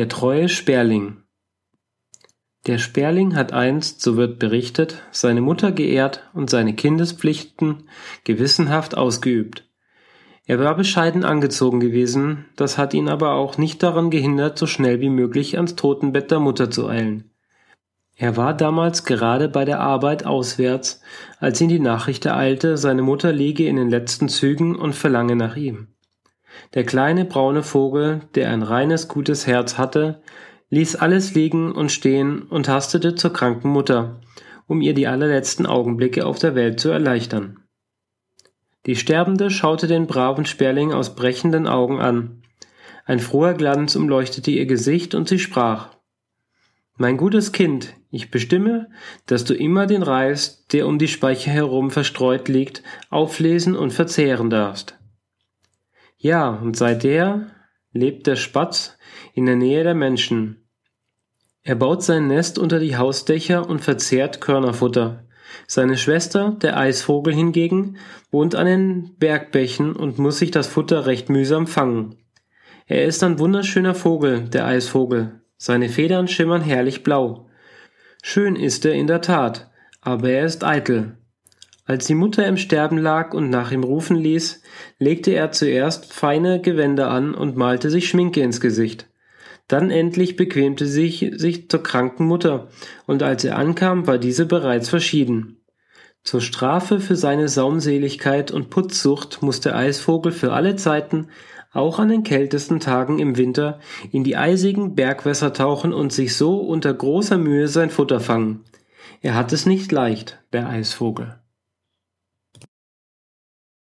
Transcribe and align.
Der 0.00 0.08
treue 0.08 0.48
Sperling 0.48 1.24
Der 2.66 2.78
Sperling 2.78 3.36
hat 3.36 3.52
einst, 3.52 4.00
so 4.00 4.16
wird 4.16 4.38
berichtet, 4.38 5.02
seine 5.10 5.42
Mutter 5.42 5.72
geehrt 5.72 6.22
und 6.32 6.48
seine 6.48 6.72
Kindespflichten 6.72 7.86
gewissenhaft 8.24 8.96
ausgeübt. 8.96 9.68
Er 10.46 10.58
war 10.58 10.74
bescheiden 10.74 11.22
angezogen 11.22 11.80
gewesen, 11.80 12.46
das 12.56 12.78
hat 12.78 12.94
ihn 12.94 13.10
aber 13.10 13.32
auch 13.32 13.58
nicht 13.58 13.82
daran 13.82 14.08
gehindert, 14.08 14.56
so 14.56 14.66
schnell 14.66 15.02
wie 15.02 15.10
möglich 15.10 15.58
ans 15.58 15.76
Totenbett 15.76 16.30
der 16.30 16.40
Mutter 16.40 16.70
zu 16.70 16.88
eilen. 16.88 17.34
Er 18.16 18.38
war 18.38 18.56
damals 18.56 19.04
gerade 19.04 19.50
bei 19.50 19.66
der 19.66 19.80
Arbeit 19.80 20.24
auswärts, 20.24 21.02
als 21.40 21.60
ihn 21.60 21.68
die 21.68 21.78
Nachricht 21.78 22.24
ereilte, 22.24 22.78
seine 22.78 23.02
Mutter 23.02 23.32
liege 23.32 23.66
in 23.66 23.76
den 23.76 23.90
letzten 23.90 24.30
Zügen 24.30 24.76
und 24.76 24.94
verlange 24.94 25.36
nach 25.36 25.56
ihm. 25.56 25.88
Der 26.74 26.84
kleine 26.84 27.24
braune 27.24 27.62
Vogel, 27.62 28.22
der 28.34 28.50
ein 28.50 28.62
reines, 28.62 29.08
gutes 29.08 29.46
Herz 29.46 29.78
hatte, 29.78 30.22
ließ 30.70 30.96
alles 30.96 31.34
liegen 31.34 31.72
und 31.72 31.90
stehen 31.90 32.42
und 32.42 32.68
hastete 32.68 33.14
zur 33.14 33.32
kranken 33.32 33.70
Mutter, 33.70 34.20
um 34.66 34.80
ihr 34.80 34.94
die 34.94 35.08
allerletzten 35.08 35.66
Augenblicke 35.66 36.24
auf 36.24 36.38
der 36.38 36.54
Welt 36.54 36.80
zu 36.80 36.90
erleichtern. 36.90 37.58
Die 38.86 38.96
Sterbende 38.96 39.50
schaute 39.50 39.86
den 39.88 40.06
braven 40.06 40.46
Sperling 40.46 40.92
aus 40.92 41.14
brechenden 41.14 41.66
Augen 41.66 42.00
an. 42.00 42.42
Ein 43.04 43.18
froher 43.18 43.54
Glanz 43.54 43.96
umleuchtete 43.96 44.52
ihr 44.52 44.66
Gesicht 44.66 45.14
und 45.14 45.28
sie 45.28 45.38
sprach 45.38 45.90
Mein 46.96 47.16
gutes 47.16 47.52
Kind, 47.52 47.94
ich 48.10 48.30
bestimme, 48.30 48.88
dass 49.26 49.44
du 49.44 49.54
immer 49.54 49.86
den 49.86 50.02
Reis, 50.02 50.66
der 50.68 50.86
um 50.86 50.98
die 50.98 51.08
Speicher 51.08 51.50
herum 51.50 51.90
verstreut 51.90 52.48
liegt, 52.48 52.82
auflesen 53.10 53.76
und 53.76 53.92
verzehren 53.92 54.50
darfst. 54.50 54.99
Ja, 56.22 56.50
und 56.50 56.76
seither 56.76 57.46
lebt 57.92 58.26
der 58.26 58.36
Spatz 58.36 58.98
in 59.32 59.46
der 59.46 59.56
Nähe 59.56 59.84
der 59.84 59.94
Menschen. 59.94 60.68
Er 61.62 61.76
baut 61.76 62.02
sein 62.02 62.28
Nest 62.28 62.58
unter 62.58 62.78
die 62.78 62.98
Hausdächer 62.98 63.66
und 63.66 63.80
verzehrt 63.80 64.42
Körnerfutter. 64.42 65.24
Seine 65.66 65.96
Schwester, 65.96 66.58
der 66.60 66.76
Eisvogel 66.76 67.34
hingegen, 67.34 67.96
wohnt 68.30 68.54
an 68.54 68.66
den 68.66 69.16
Bergbächen 69.16 69.96
und 69.96 70.18
muss 70.18 70.38
sich 70.38 70.50
das 70.50 70.66
Futter 70.66 71.06
recht 71.06 71.30
mühsam 71.30 71.66
fangen. 71.66 72.16
Er 72.86 73.06
ist 73.06 73.22
ein 73.22 73.38
wunderschöner 73.38 73.94
Vogel, 73.94 74.42
der 74.42 74.66
Eisvogel. 74.66 75.40
Seine 75.56 75.88
Federn 75.88 76.28
schimmern 76.28 76.60
herrlich 76.60 77.02
blau. 77.02 77.48
Schön 78.22 78.56
ist 78.56 78.84
er 78.84 78.92
in 78.92 79.06
der 79.06 79.22
Tat, 79.22 79.70
aber 80.02 80.28
er 80.28 80.44
ist 80.44 80.64
eitel. 80.64 81.16
Als 81.90 82.06
die 82.06 82.14
Mutter 82.14 82.46
im 82.46 82.56
Sterben 82.56 82.98
lag 82.98 83.34
und 83.34 83.50
nach 83.50 83.72
ihm 83.72 83.82
rufen 83.82 84.16
ließ, 84.16 84.62
legte 85.00 85.32
er 85.32 85.50
zuerst 85.50 86.12
feine 86.12 86.60
Gewänder 86.60 87.10
an 87.10 87.34
und 87.34 87.56
malte 87.56 87.90
sich 87.90 88.08
Schminke 88.08 88.42
ins 88.42 88.60
Gesicht. 88.60 89.08
Dann 89.66 89.90
endlich 89.90 90.36
bequemte 90.36 90.86
sich 90.86 91.32
sich 91.34 91.68
zur 91.68 91.82
kranken 91.82 92.26
Mutter, 92.26 92.68
und 93.08 93.24
als 93.24 93.42
er 93.42 93.58
ankam, 93.58 94.06
war 94.06 94.18
diese 94.18 94.46
bereits 94.46 94.88
verschieden. 94.88 95.64
Zur 96.22 96.40
Strafe 96.40 97.00
für 97.00 97.16
seine 97.16 97.48
Saumseligkeit 97.48 98.52
und 98.52 98.70
Putzsucht 98.70 99.42
muss 99.42 99.58
der 99.58 99.74
Eisvogel 99.74 100.30
für 100.30 100.52
alle 100.52 100.76
Zeiten, 100.76 101.26
auch 101.72 101.98
an 101.98 102.08
den 102.08 102.22
kältesten 102.22 102.78
Tagen 102.78 103.18
im 103.18 103.36
Winter, 103.36 103.80
in 104.12 104.22
die 104.22 104.36
eisigen 104.36 104.94
Bergwässer 104.94 105.52
tauchen 105.52 105.92
und 105.92 106.12
sich 106.12 106.36
so 106.36 106.60
unter 106.60 106.94
großer 106.94 107.36
Mühe 107.36 107.66
sein 107.66 107.90
Futter 107.90 108.20
fangen. 108.20 108.60
Er 109.22 109.34
hat 109.34 109.52
es 109.52 109.66
nicht 109.66 109.90
leicht, 109.90 110.38
der 110.52 110.68
Eisvogel. 110.68 111.39